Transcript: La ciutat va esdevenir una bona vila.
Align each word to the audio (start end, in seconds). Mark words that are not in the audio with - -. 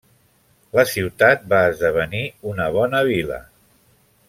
La 0.77 0.85
ciutat 0.91 1.43
va 1.51 1.59
esdevenir 1.73 2.23
una 2.53 2.69
bona 2.79 3.03
vila. 3.13 3.39